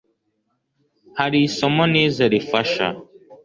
[1.19, 2.87] hari isomo nize rifasha